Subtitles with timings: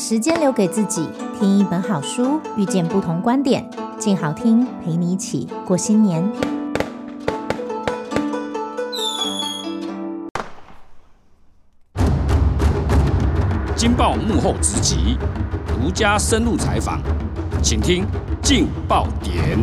[0.00, 1.06] 时间留给自己，
[1.38, 6.26] 听一本好书，遇见不同观点，静好听陪你一起过新年。
[13.76, 15.18] 镜爆幕后直击，
[15.68, 17.02] 独家深入采访，
[17.62, 18.06] 请听
[18.40, 19.62] 镜爆点。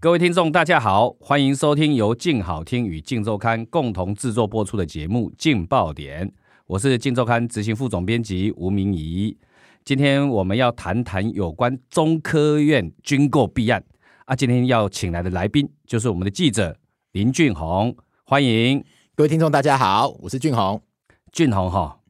[0.00, 6.26] 各位听众，大家好，欢迎收听由静好听与静周刊共同制作播出的节目《镜爆点》。
[6.66, 9.38] 我是《镜周刊》执行副总编辑吴明仪，
[9.84, 13.84] 今天我们要谈谈有关中科院军购弊案
[14.24, 14.34] 啊。
[14.34, 16.76] 今天要请来的来宾就是我们的记者
[17.12, 18.84] 林俊宏，欢迎
[19.14, 20.82] 各位听众，大家好，我是俊宏。
[21.30, 22.00] 俊宏哈，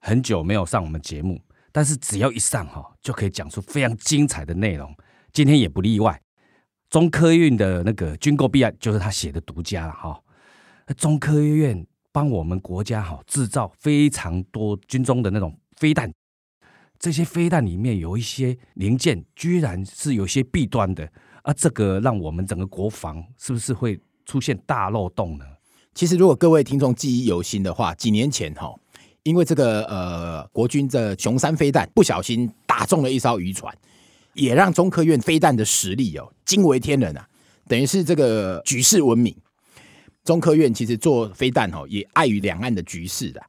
[0.00, 1.38] 很久没有上我们节目，
[1.70, 4.96] 但是只要一上哈，就可以讲出非常精彩的内容。
[5.30, 6.18] 今天也不例外，
[6.88, 10.18] 中科院的那个军购弊案就是他写的独家了哈。
[10.96, 11.86] 中科院。
[12.16, 16.10] 帮我们国家哈制造非常多军中的那种飞弹，
[16.98, 21.06] 这些飞弹里面有一些零件，居然是有些弊端的
[21.42, 21.52] 啊！
[21.52, 25.44] 这个让我们整个国防是不是会出现大漏洞呢？
[25.92, 28.74] 其实，如果各位听众记忆犹新的话，几年前哈，
[29.22, 33.76] 因为这个呃国军的雄三飞弹不小心打中了一艘渔船，
[34.32, 37.28] 也让中科院飞弹的实力哦惊为天人啊，
[37.68, 39.36] 等于是这个举世闻名。
[40.26, 43.40] 中科院其实做飞弹哦，也碍于两岸的局势的，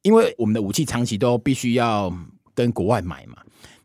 [0.00, 2.10] 因为我们的武器长期都必须要
[2.54, 3.36] 跟国外买嘛。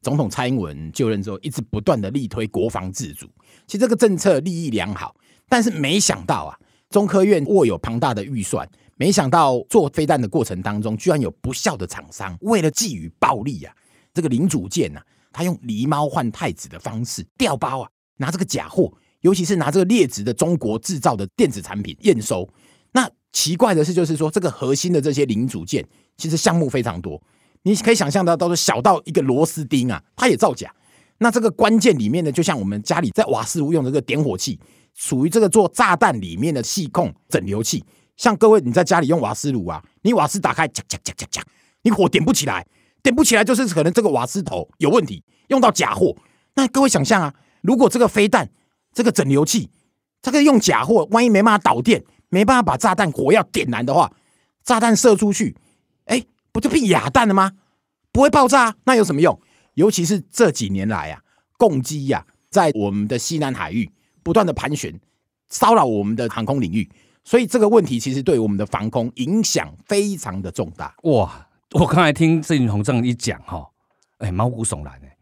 [0.02, 3.28] 总统蔡英文就任之后，一直不断的力推国防自主，
[3.68, 5.14] 其实这个政策利益良好，
[5.50, 6.58] 但是没想到啊，
[6.90, 13.76] 中科院握有庞大的预算，没想到做飞弹的过程当中，居然有不肖的厂商为了觊觎暴利啊，
[14.14, 18.94] 这个零组件呐、啊，他用狸猫换太子的方式调包啊，拿这个假货。
[19.28, 22.48] 尤其是拿这个劣质的中国制造的电子产品验收，
[22.94, 27.22] 那奇怪的是，就是说这个核心的这些零组件，其实项目非常多，
[27.64, 30.74] 你可以想象到，都是小到一个螺丝钉啊，它也造假。
[31.18, 34.58] 那这个关键里面呢，就像我们家里在瓦斯炉用的这个点火器，
[34.94, 37.84] 属于这个做炸弹里面的细控整流器。
[38.16, 41.42] 像各位你在家里用瓦斯炉啊，你瓦斯打开，啧啧啧啧啧，
[41.82, 42.66] 你火点不起来，
[43.04, 46.16] 点不起来就是可能这个瓦斯头有问题，用到假货。
[46.56, 48.50] 那各位想象啊，如果这个飞弹，
[48.94, 49.70] 这个整流器，
[50.22, 54.12] 这个用假货，万一没办法导电，没办法把炸弹火药点燃的话，
[54.64, 55.56] 炸弹射出去，
[56.06, 57.52] 哎，不就变哑弹了吗？
[58.12, 59.40] 不会爆炸，那有什么用？
[59.76, 61.22] 尤其是这几年来啊，
[61.58, 63.88] 共机呀、啊，在我们的西南海域
[64.24, 65.00] 不断的盘旋，
[65.50, 66.90] 骚扰我们的航空领域，
[67.24, 70.96] 所以这个问题其实对我们的防空影响非常的重大。
[71.04, 73.70] 哇，我刚才听郑俊宏这样一讲哈，
[74.18, 75.18] 哎，毛骨悚然哎，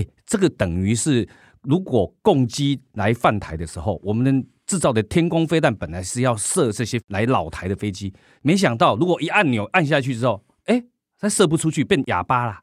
[0.00, 1.28] 哎，这个等于是。
[1.62, 10.82] 如果共机来犯台的时候，我们制造的天宫飞弹本来是要射这些来老台的飞机，没想到如果一按钮按下去之后，哎，
[11.18, 12.58] 它射不出去，变哑巴了。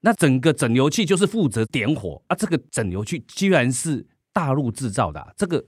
[0.00, 5.64] 那整个整流器就是负责点火啊，这个整流器居然是大陆制造的，这个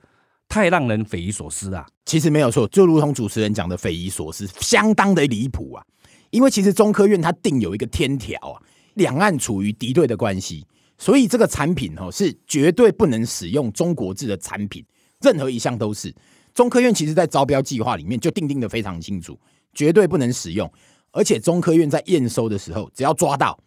[0.48, 1.86] 太让人匪夷所思啊！
[2.04, 5.82] 其实没有错，就如同主持人讲的匪夷所思，相当的离谱啊！
[6.30, 8.60] 因为其实中科院它定有一个天条啊，
[8.94, 10.66] 两岸处于敌对的关系。
[10.98, 14.84] 所以这个产品哦，是绝对不能使用中国制的产品，
[15.20, 16.14] 任何一项都是。
[16.54, 19.38] 中科院其实在招标计划里面就定定的非常清楚，
[19.74, 20.70] 绝对不能使用。
[21.12, 23.58] 而且中科院在验收的时候，只要抓到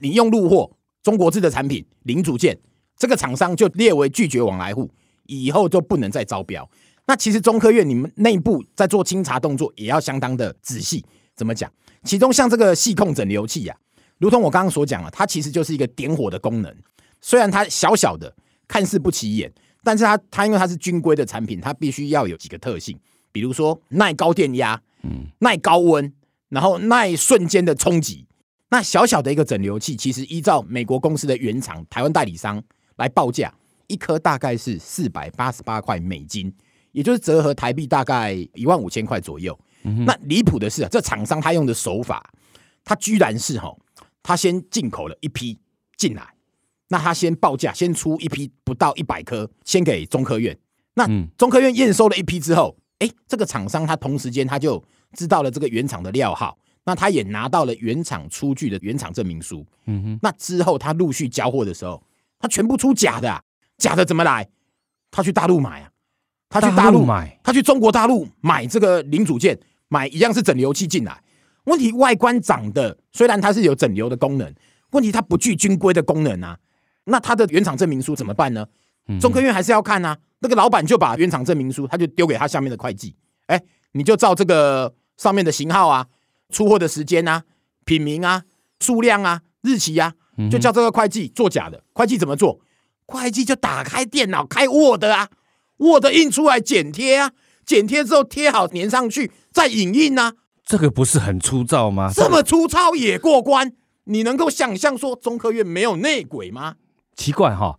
[0.00, 0.70] 你用路货
[1.02, 2.58] 中国制的产品零组件，
[2.96, 4.90] 这个厂商就列为拒绝往来户，
[5.26, 6.68] 以后就不能再招标。
[7.06, 11.02] 那其实中科院你们内部在做清查动作也要相当的仔细。
[11.34, 11.72] 怎么讲？
[12.04, 13.87] 其中像这个细控整流器呀、啊。
[14.18, 16.74] 如同我刚刚所讲了，它其实就是一个点火的功能。
[17.20, 18.34] 虽然它小小的，
[18.66, 19.52] 看似不起眼，
[19.82, 22.98] 但是它它因为它是军规的产品，它必须要有几个特性，
[23.32, 26.12] 比如说耐高电压，嗯，耐高温，
[26.48, 28.26] 然后耐瞬间的冲击。
[28.70, 32.62] 那小小的一个整流器，其实依照美国公司的原厂台湾代理商
[32.96, 33.52] 来报价，
[33.86, 36.52] 一颗大概是四百八十八块美金，
[36.92, 39.58] 也就是折合台币大概一万五千块左右。
[39.84, 42.30] 嗯、那离谱的是啊，这厂商他用的手法，
[42.84, 43.74] 他居然是哈。
[44.28, 45.56] 他先进口了一批
[45.96, 46.34] 进来，
[46.88, 50.54] 那他先报价，先出一批不到一百颗，先给中科院。
[50.96, 51.08] 那
[51.38, 54.84] 中科院验收了一批之后，哎、欸，这个厂商他同时间他就
[55.14, 59.64] 知道了这个原厂的料号，那他也拿到了原厂出具的原厂证明书。
[59.86, 62.02] 嗯哼，那之后他陆续交货的时候，
[62.38, 63.42] 他全部出假的，啊，
[63.78, 64.46] 假的怎么来？
[65.10, 65.90] 他去大陆买啊，
[66.50, 69.58] 他去大陆买，他去中国大陆买这个零组件，
[69.88, 71.22] 买一样是整流器进来。
[71.68, 74.52] 问题外观长得虽然它是有整流的功能，
[74.90, 76.58] 问题它不具军规的功能啊。
[77.04, 78.66] 那它的原厂证明书怎么办呢？
[79.20, 80.18] 中科院还是要看啊。
[80.40, 83.16] 那个老板就把原厂证明书，他就丢给他下面的会计，
[83.46, 83.60] 哎，
[83.90, 86.06] 你就照这个上面的型号啊，
[86.50, 87.42] 出货的时间啊，
[87.84, 88.44] 品名啊、
[88.78, 90.14] 数量啊、日期啊，
[90.48, 91.82] 就叫这个会计做假的。
[91.92, 92.60] 会计怎么做？
[93.06, 95.28] 会计就打开电脑开 Word 啊
[95.78, 97.32] ，Word 印出来剪贴啊，
[97.66, 100.34] 剪贴之后贴好粘上去，再影印啊。
[100.68, 102.12] 这个不是很粗糙吗？
[102.14, 103.72] 这么粗糙也过关？
[104.04, 106.74] 你能够想象说中科院没有内鬼吗？
[107.16, 107.78] 奇怪哈，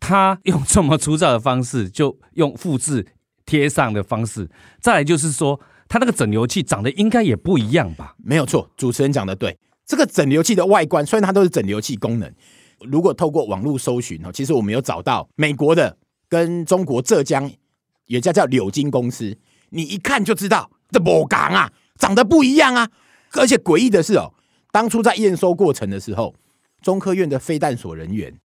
[0.00, 3.06] 他用这么粗糙的方式，就用复制
[3.46, 4.50] 贴上的方式。
[4.80, 8.16] 再来就是说，他那个整流器长得应该也不一样吧？
[8.18, 9.56] 没有错，主持人讲的对。
[9.86, 12.28] 这个整流器的外观，虽然它都是整流器功能，
[12.80, 15.96] 如果透过网络搜寻哦，其实我们有找到美国的
[16.28, 17.48] 跟中国浙江
[18.06, 19.38] 有家叫柳金公司，
[19.70, 21.70] 你一看就知道这不港啊。
[21.98, 22.90] 长得不一样啊！
[23.32, 24.34] 而且诡异的是哦，
[24.72, 26.34] 当初在验收过程的时候，
[26.82, 28.38] 中科院的飞弹所人员，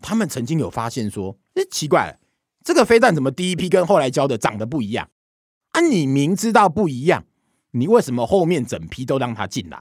[0.00, 2.18] 他们曾经有发现说：“哎，奇怪了，
[2.64, 5.08] 这个飞弹怎么第一批跟后来交的长得不一样？
[5.72, 7.24] 啊，你明知道不一样，
[7.72, 9.78] 你为什么后面整批都让他进来？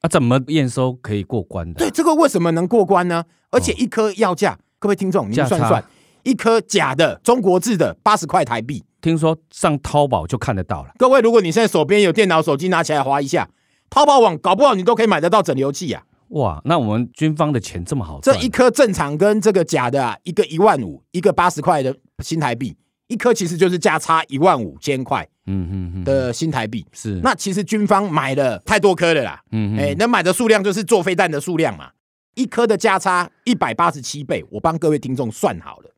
[0.00, 1.80] 啊，怎么验收可以过关的？
[1.80, 3.24] 对，这个为什么能过关呢？
[3.50, 5.84] 而且一颗要价，哦、各位听众，你算算，
[6.22, 10.90] 一颗假的中国制的八十块台币。”听说上淘宝就看得到了。
[10.98, 13.48] 各位，如果你现在手边有电脑、手机，拿起来划一下，
[13.88, 16.02] 淘宝网搞不好你都可以买得到整流器啊！
[16.30, 18.36] 哇，那我们军方的钱这么好赚？
[18.36, 26.84] 这一颗正常跟这个假的啊，一个一万五，一个八十块的新台币，一颗其实就是价差一万五千块，嗯嗯嗯的新台币。
[26.92, 31.90] 是，那其实军方买了太多颗了啦，嗯哎，能买的数量就是做飞弹的数量嘛，
[32.34, 35.90] 一颗的价差一百八十七倍，我帮各位听众算好了，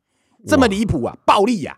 [0.47, 1.77] 这么离谱啊，暴利呀！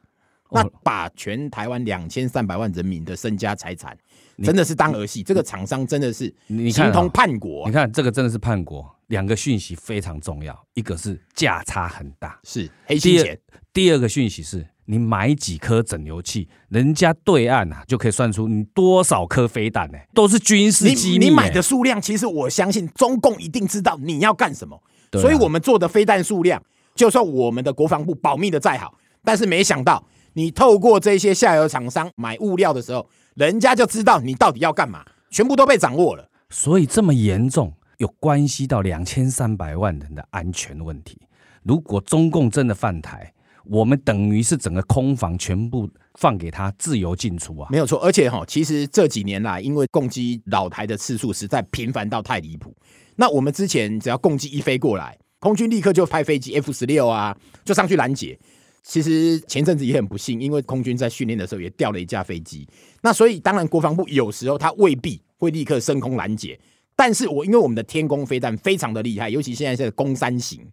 [0.53, 3.97] 那把全台湾两千三百万人民的身家财产，
[4.44, 5.23] 真的是当儿戏。
[5.23, 6.33] 这个厂商真的是
[6.71, 7.65] 形同叛国。
[7.67, 8.89] 你看这个真的是叛国。
[9.07, 13.38] 两个讯息非常重要，一个是价差很大，是黑心钱。
[13.71, 19.97] 第二个讯息是你买几颗整流器，人家对岸啊就可以算出你多少颗飞弹呢？
[20.15, 21.25] 都是军事机密。
[21.25, 24.81] 你买的数量，其实我相信中共一定知道你要干什么。
[25.13, 26.63] 所以我们做的飞弹数量，
[26.95, 30.03] 就算我们的国防部保密的再好，但是没想到。
[30.33, 36.30] 你透过这些下游厂商买物料的时候，人家就知道你到底要干嘛，全部都被掌握了。
[36.50, 41.19] 所以这么严重，有关系到两千三百万人的安全问题。
[41.63, 43.33] 如果中共真的犯台，
[43.65, 47.68] 我们等于是整个空防全部放给他自由进出啊！
[47.71, 52.75] 没有错，而且哈，其实这几年来，因为共机扰台的次数实在频繁到太离谱。
[53.15, 58.38] 那我们之前只要共机一飞过来，空军立刻就派飞机 F 十六啊，就上去拦截。
[58.83, 62.68] 其实前阵子也很不幸，因为空军在训练的时候也掉了一架飞机。
[63.01, 66.59] 那所以当然国防部有时候他未必会立刻升空拦截，
[66.94, 70.68] 但是我因为我们的天弓飞弹非常的厉害，尤其现在是攻三型，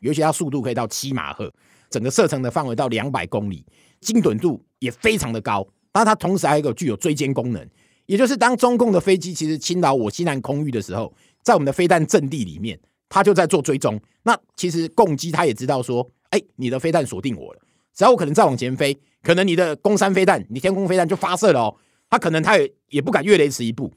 [0.00, 1.52] 尤其它速度可以到七马赫，
[1.88, 3.64] 整个射程的范围到两百公里，
[4.00, 5.64] 精准度也非常的高。
[5.92, 7.64] 那它同时还有一个具有追歼功能，
[8.06, 12.76] 也就是当中共的飞机其实侵扰我西南空域的时候，在我们的飞弹阵地里面，
[13.08, 14.00] 它就在做追踪。
[14.24, 16.10] 那其实共机它也知道说。
[16.34, 17.60] 哎，你的飞弹锁定我了，
[17.94, 21.76] 只要我可能再往前飞，可能你的攻山飞弹，你天空飞弹就发射了哦。
[22.10, 23.92] 他可能他也也不敢越雷池一步。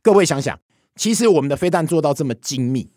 [0.00, 0.58] 各位想想，
[0.96, 2.88] 其实我们的飞弹做到这么精密，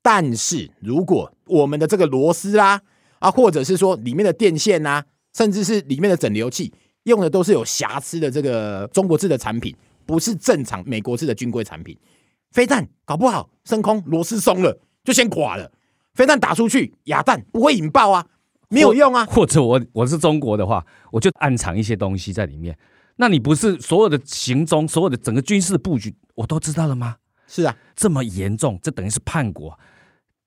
[0.00, 2.80] 但是如果我们的这个螺丝啦，
[3.18, 5.02] 啊，或者是说里面的电线呐，
[5.34, 6.72] 甚至是里面的整流器，
[7.02, 9.74] 用的都是有瑕疵的这个中国制的产品，
[10.06, 11.98] 不是正常美国制的军规产品，
[12.52, 15.72] 飞弹搞不好升空螺丝松了，就先垮了。
[16.14, 18.26] 飞弹打出去，哑弹不会引爆啊。
[18.68, 19.24] 没有用啊！
[19.26, 22.76] 或者我我是中国的话，我就暗藏一些东西在里面。
[23.16, 27.16] 那你不是所有的行踪、所有的整个军事布局，我都知道了吗？
[27.46, 29.78] 是啊，这么严重，这等于是叛国。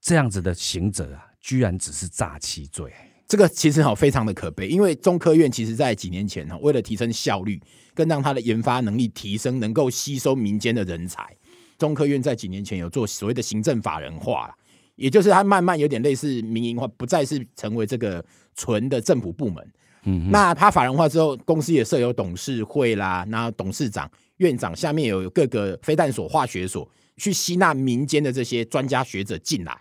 [0.01, 2.93] 这样子的行者啊，居然只是诈欺罪。
[3.27, 7.61] 这个其实好非常的可悲，因为中科院其实在几年前哈，为了提升效率，
[7.93, 11.35] 更让它的研发能力提升，能够吸收民间的人才，
[11.77, 14.55] 中科院在几年前有做所谓的行政法人化。
[14.99, 18.23] 也就是它慢慢有点类似民营化，不再是成为这个
[18.55, 19.73] 纯的政府部门。
[20.03, 29.77] 嗯，那它法人化之后，公司也设有董事会啦，然后董事长、院长下面有各个非弹所、化学所，去吸纳民间的这些专家学者进来。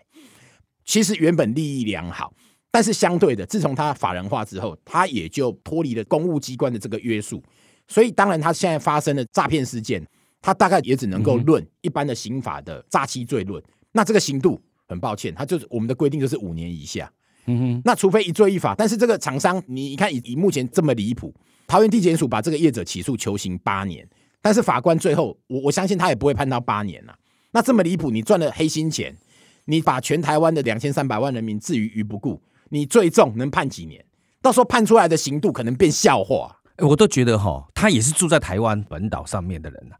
[0.84, 2.32] 其实原本利益良好，
[2.70, 7.42] 但是相对的，自从它法人化之后，它也就脱离了公务机关的这个约束。
[7.88, 10.04] 所以当然，它现在发生的诈骗事件，
[10.40, 13.62] 它大概也只能够论一般的刑法的诈欺罪论。
[13.92, 14.60] 那这个刑度。
[14.88, 17.10] 很抱歉，他就是我们的规定就是五年以下。
[17.46, 21.34] 嗯哼，那除非一罪一罚，但是这个厂商，你看以以目前这么离谱，
[21.66, 24.06] 桃园地检署把这个业者起诉求刑八年，
[24.42, 27.14] 但是法官最后我我相信他也不会判到八年了。
[27.52, 29.16] 那这么离谱，你赚了黑心钱，
[29.64, 34.04] 你把全台湾的两千三百万人民置于于不顾，你最重能判几年？
[34.42, 36.54] 到时候判出来的刑度可能变笑话。
[36.78, 39.90] 我都觉得哈，他也是住在台湾本岛上面的人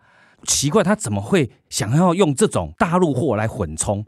[0.45, 4.05] 奇怪，他怎么会想要用这种大陆货来混充？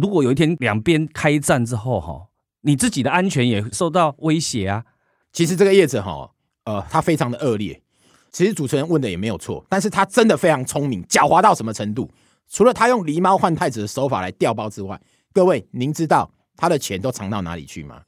[0.00, 2.28] 如果有一天两边开战之后，哈，
[2.60, 4.84] 你自己的安全也受到威胁啊。
[5.32, 6.30] 其实这个叶子哈，
[6.66, 7.82] 呃，他非常的恶劣。
[8.30, 12.08] 其实主持人问的也没有错，但是他真的非常聪明，狡猾到什么程度？
[12.48, 15.00] 除了他用狸猫换太子的手法来调包之外，
[15.32, 18.02] 各位，您知道他的钱都藏到哪里去吗？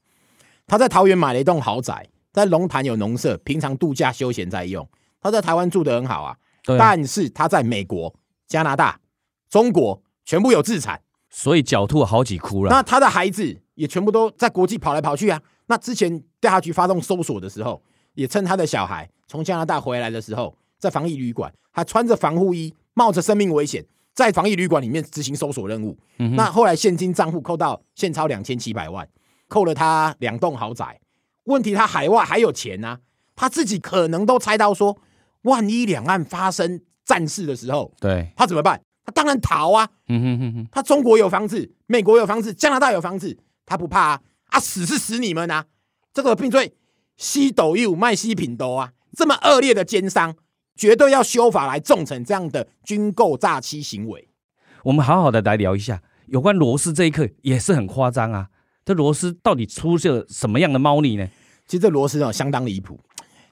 [0.69, 4.89] 他在桃园买了一栋豪宅，在龙潭有农舍，平常度假休闲在用。
[5.21, 8.15] 他在台湾住的很好啊，啊，但是他在美国、
[8.47, 9.01] 加拿大、
[9.49, 12.71] 中国全部有资产，所以狡兔好几窟了。
[12.71, 15.41] 那他的孩子也全部都在国际跑来跑去啊。
[15.67, 17.81] 那之前调查局发动搜索的时候，
[18.15, 25.97] 也趁他的小孩从加拿大回来的时候，在防疫旅馆，他穿着防护衣，冒着生命危险，在防疫旅馆里面执行搜索任务。
[26.19, 29.09] 嗯、那后来现金账户扣到现钞两千七百万，
[29.47, 31.01] 扣了他两栋豪宅。
[31.45, 32.99] 问题他海外还有钱啊，
[33.37, 34.99] 他自己可能都猜到说，
[35.43, 38.81] 万一两岸发生战事的时候，对他怎么办？
[39.11, 39.89] 他当然逃啊。
[40.09, 43.37] 嗯哼哼哼，他中国有房子，美国有房子，加拿大有房子，
[43.67, 44.21] 他不怕啊。
[44.47, 45.67] 啊，死是死你们啊！
[46.13, 46.75] 这个并罪
[47.17, 50.35] 西斗又卖西品斗啊，这么恶劣的奸商，
[50.75, 54.29] 绝对要修法来重惩这样的军购诈欺行为。
[54.83, 58.49] 我们好好的来聊一下有关螺丝这一刻，也是很夸张啊。
[58.85, 61.29] 这螺丝到底出现了什么样的猫腻呢？
[61.67, 62.99] 其实这螺丝啊，相当离谱。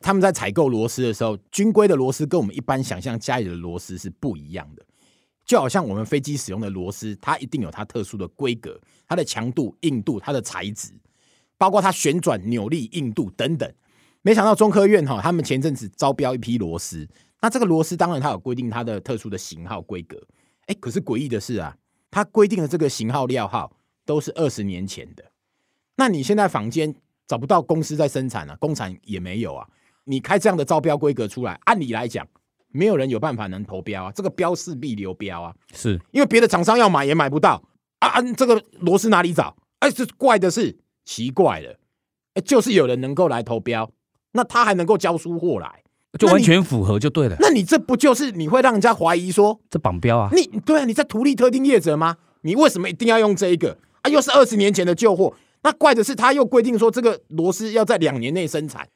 [0.00, 4.84] 他们在采购螺丝的时候，军规的螺丝跟我们一般想象家里的螺丝是不一样的。
[5.48, 10.92] 就好像我们飞机使用的螺丝，它一定有它特殊的规格，它的强度、硬度、它的材质，
[11.56, 13.72] 包括它旋转扭力、硬度等等。
[14.20, 17.08] 没想到中科院哈，他们前阵子招标一批螺丝，
[17.40, 20.22] 那这个螺丝当然它有规定它的特殊的型号规格，
[20.66, 21.74] 哎，可是诡异的是啊，
[22.10, 23.74] 它规定的这个型号料号
[24.04, 25.24] 都是二十年前的。
[25.96, 26.94] 那你现在坊间
[27.26, 29.66] 找不到公司在生产啊，工厂也没有啊，
[30.04, 32.28] 你开这样的招标规格出来，按理来讲，
[32.78, 37.62] 没有人有办法能投标啊，这个标势必流标啊，是因为别的厂商要买也买不到
[37.98, 39.56] 啊，啊，这个螺丝哪里找？
[39.80, 41.78] 哎，这怪的是奇怪了，
[42.34, 43.90] 哎，就是有人能够来投标。
[44.32, 45.82] 那他还能够交出货来，
[46.18, 47.36] 就完全符合就对了。
[47.40, 50.30] 那你这不就是你会让人家怀疑说这绑标啊？
[50.32, 52.18] 你对啊，你在图利特定业者吗？
[52.42, 54.10] 你为什么一定要用这一个啊？
[54.10, 58.86] 又是二十年前的旧货，那怪的是他又规定说这个螺丝要在两年内生产。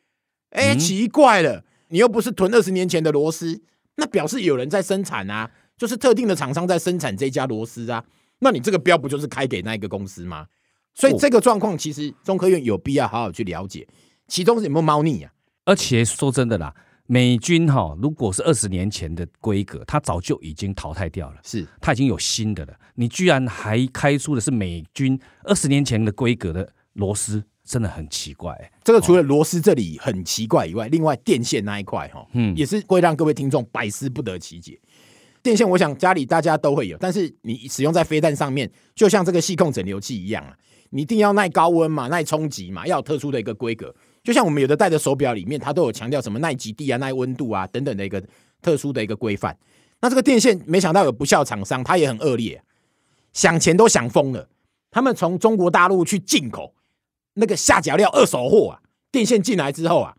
[0.51, 3.63] 哎，奇怪了，你又不是囤二十年前的螺丝，
[3.97, 8.05] 那表示有人在生产啊，就是特定的厂商在生产这家螺丝啊。
[8.39, 10.47] 那你这个标不就是开给那一个公司吗？
[10.95, 13.87] 所以这个状况其实中科院有必要好好去了解。
[14.29, 15.33] 其中是有没有猫腻啊？
[15.65, 16.75] 而且说真的啦，
[17.07, 21.41] 美军哈，如果是二十年前的规格，它早就已经淘汰掉了。
[21.45, 22.75] 是，它已经有新的了。
[22.95, 28.73] 你居然还开出的是美军二十年前的规格的螺丝，真的很奇怪、欸。
[28.83, 34.79] 这个除了螺丝这里很奇怪以外，另外电线那一块哈，嗯，也是会让各位听众百思不得其解。
[35.43, 40.57] 电线，我想家里大家都会有，但是你使用在飞弹上面，就像这个细控整流器一样啊，
[40.91, 43.95] 你一定要耐高温嘛，耐冲击嘛，要有特殊的一个规格。
[44.23, 48.23] 就像我们有的戴的手表里面，它都有强调什么耐极地啊、耐温度啊等等的一个
[48.61, 49.57] 特殊的一个规范。
[50.01, 52.63] 那这个电线没想到有不肖厂商，他也很恶劣，
[53.33, 54.49] 想钱都想疯了。
[54.93, 56.73] 他们从中国大陆去进口
[57.35, 60.17] 那个下脚料二手货啊，电线进来之后啊，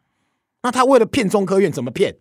[0.61, 2.15] 那他为了骗中科院怎么骗？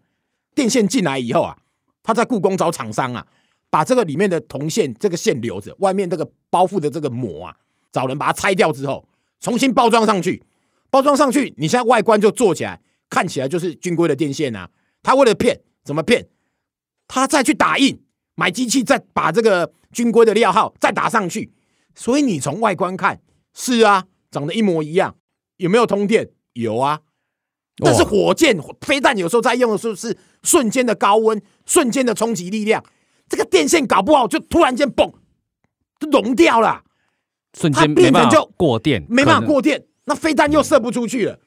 [0.54, 1.58] 电线进来以后啊，
[2.02, 3.26] 他在故宫找厂商啊，
[3.70, 7.56] 把这个里面的铜线这个线留着，外面这个包覆的这个膜啊，
[7.90, 9.08] 找人把它拆掉之后，
[9.40, 10.42] 重新包装上去。
[10.90, 14.68] 包装上去，你现在外观就做起来，看起来就是军规的电线啊。
[15.02, 16.28] 他为了骗，怎么骗？
[17.08, 17.98] 他再去打印，
[18.34, 21.50] 买机器再把这个军规的料号再打上去。
[21.94, 23.22] 所以你从外观看，
[23.54, 25.14] 是啊，长得一模一样。
[25.58, 26.30] 有没有通电？
[26.54, 27.02] 有啊。
[27.76, 32.84] 但是火箭、飞弹有时候在用的时候是瞬间的高温、瞬间的冲击力量，
[33.28, 35.12] 这个电线搞不好就突然间嘣，
[35.98, 36.82] 就融掉了，
[37.58, 39.86] 瞬间没办法过电，没办法过电。
[40.04, 41.38] 那飞弹又射不出去了，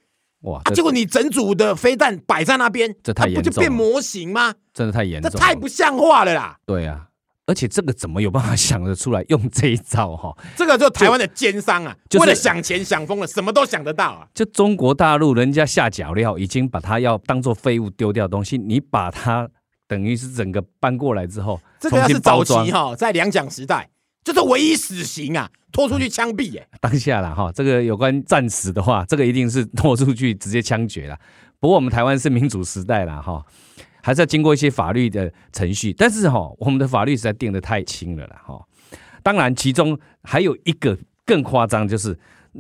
[0.42, 0.62] 哇！
[0.64, 4.56] 啊、结果你整组的飞弹摆在那边，这太严重了，不就变模型吗？
[4.74, 6.58] 真的太严重，这太不像话了啦！
[6.66, 7.10] 对啊，
[7.48, 10.36] 而且这个怎么有办法想得出来用这一招哈？
[10.56, 14.28] 这个就台湾的奸商啊，就为了想钱想疯了，什么都想得到啊！
[14.34, 19.48] 就中国大陆人家下脚料，已经把它要当做废物丢掉的东西，你把它
[19.88, 23.90] 等于是整个搬过来之后，这个要是早期哈，在两蒋时代。
[24.24, 25.52] 这是唯一死刑啊！
[25.72, 26.68] 拖出去枪毙耶！
[26.82, 31.16] 当下了哈，这个有关战死的话，这个一定是拖出去直接枪决了。
[31.60, 33.46] 不过我们台湾是民主时代了哈，
[34.06, 35.92] 还是要经过一些法律的程序。
[35.92, 38.62] 但是哈，我们的法律实在定得太轻了了哈。
[39.24, 40.96] 当然，其中还有一个
[41.26, 42.16] 更夸张，就是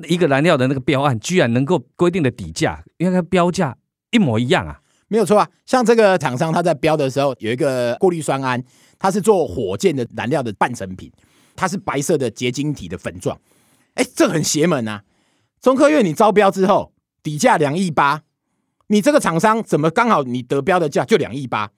[0.08, 3.78] 一个燃料的那个标案，居然能够规定的底价，因为它标价
[4.10, 4.80] 一模一样啊！
[5.08, 5.48] 没有错啊。
[5.68, 8.64] 像这个厂商，他在标的时候有一个过滤酸銨，
[8.98, 11.12] 它是做火箭的燃料的半成品，
[11.56, 13.40] 它是白色的结晶体的粉状。
[13.94, 15.04] 哎，这很邪门啊！
[15.62, 18.24] 中科院你招标之后，底价两亿八，
[18.88, 21.72] 你这个厂商怎么刚好你得标的价就两亿八？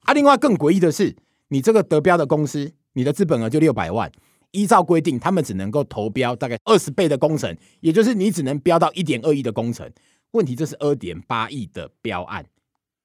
[0.00, 1.16] 啊，另外更诡异的是，
[1.48, 4.10] 你这个得标的公司，你的资本额就六百万，
[4.50, 9.90] 依照规定，他们只能够投标大概二十倍的工程，也就是你只能标到一点二亿的工程。
[10.32, 12.46] 问题这是二点八亿的标案，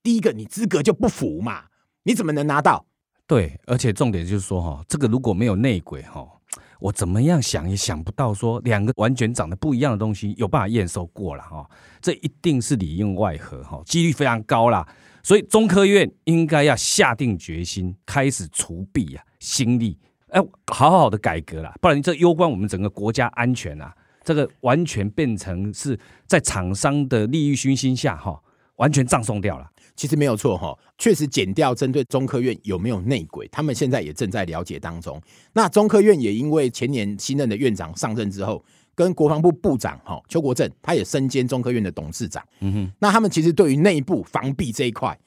[0.03, 1.65] 第一个你资格就不符嘛，
[2.03, 2.85] 你怎么能拿到？
[3.25, 6.34] 对，而且重点就是说哈，这个如果没有内鬼哈，
[6.79, 11.69] 我怎么样想也想不到说两个完全长得不一样的东西有办法验收过了哈，
[12.01, 14.87] 这一定是里应外合哈，几率非常高啦。
[15.23, 19.97] 所以中科院应该要下定决心，开始除弊啊，心力，
[20.29, 23.91] 哎，好好的改革啦，不然这攸关我们整个国家安全啊，
[24.23, 28.39] 这个完全变成是在厂商的利益熏心下哈，
[28.75, 29.67] 完全葬送掉了。
[29.95, 35.21] 其实没有错哈，确实减掉针对中科院有没有内鬼，他们现在也正在了解当中。
[35.53, 38.63] 那中科院也因为前年新任的院长上任之后。
[38.97, 42.41] 跟国防部部长哈邱国正，他也身兼中科院的董事长。
[42.61, 45.19] 嗯哼，那他们其实对于内部防弊这一块，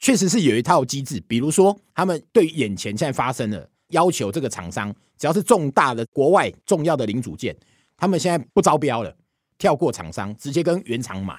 [0.00, 1.22] 确实是有一套机制。
[1.28, 7.56] 比如说，他们对于眼前现在发生的要求，这个厂商只要是重大的国外重要的零组件，
[7.96, 9.16] 他们现在不招标了，
[9.56, 11.36] 跳过厂商，直接跟原厂买。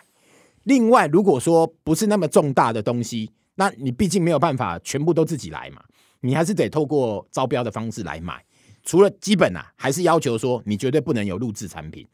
[0.63, 5.83] 另外，如果说不是那么重大的东西，那你毕竟没有办法全部都自己来嘛，
[6.21, 8.43] 你还是得透过招标的方式来买。
[8.83, 12.05] 除了基本啊，还是要求说你绝对不能有录制产品。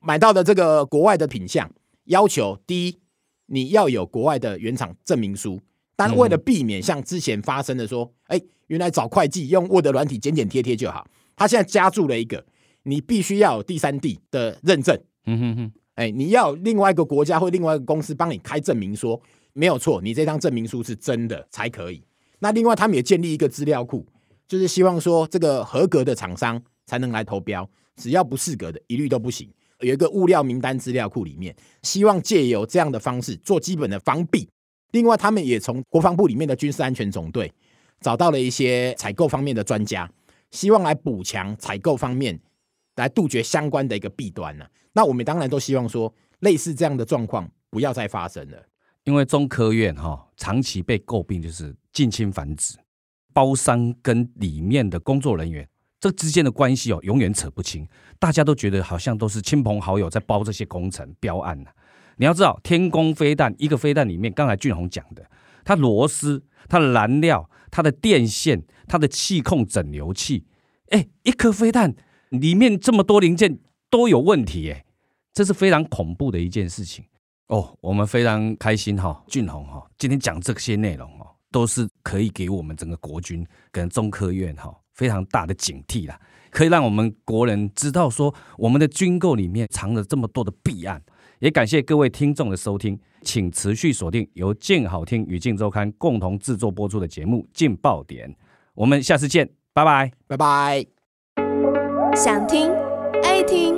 [0.00, 1.70] 买到的这个国外的品相，
[2.04, 2.98] 要求第一，
[3.46, 5.60] 你要有国外的原厂证明书。
[5.96, 12.44] 但为了避免像之前发生的说，哎，原来找会计用 Word 软体剪剪贴贴就好，他现在加注了一个，
[12.82, 15.00] 你必须要有第三地的认证。
[15.26, 19.20] 嗯哼哼，哎，你要另外一个国家或另外一个公司帮你开证明说
[19.52, 22.02] 没有错，你这张证明书是真的才可以。
[22.38, 24.06] 那另外他们也建立一个资料库。
[24.46, 27.66] 就是希望说，这个合格的厂商才能来投标，
[27.96, 29.50] 只要不适格的，一律都不行。
[29.80, 34.46] 有一个物料名单资料库里面，希望借由这样的方式做基本的防弊。
[34.92, 37.50] 另外，他们也从国防部里面的军事安全总队
[38.00, 40.08] 找到了一些采购方面的专家，
[40.50, 42.38] 希望来补强采购方面，
[42.96, 44.64] 来杜绝相关的一个弊端呢。
[44.92, 48.58] 那我们当然都希望说，类似这样的状况不要再发生了。
[49.04, 52.76] 因为中科院哈长期被诟病就是近亲繁殖。
[53.32, 57.84] 包商跟里面的工作人员，这之间的关系哦，永远扯不清。
[58.20, 61.70] 大家都觉得好像都是亲朋好友在包这些工程标案呢。
[62.16, 65.28] 你要知道，天宫飞弹一个飞弹里面，刚才俊宏讲的，
[65.64, 70.46] 它螺丝、它的燃料、它的电线、它的气控整流器，
[70.90, 71.92] 哎，一颗飞弹
[72.40, 73.58] 里面这么多零件
[73.90, 74.84] 都有问题，哎，
[75.32, 77.04] 这是非常恐怖的一件事情
[77.48, 77.76] 哦。
[77.80, 81.26] 我们非常开心哈，俊宏哈，今天讲这些内容哦。
[81.50, 86.20] 都是可以给我们整个国军跟中科院哈非常大的警惕啦，
[86.50, 91.00] 可以让我们国人知道说我们的军购里面藏了这么多的弊案。
[91.38, 98.28] 也感谢各位听众的收听，请持续锁定由镜好听与镜周刊共同制作播出的节目《镜爆点》，
[98.74, 100.93] 我们下次见，拜拜，拜拜。
[102.14, 102.70] 想听
[103.24, 103.74] 爱听，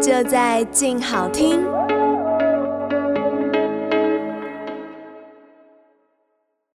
[0.00, 1.75] 就在静好听。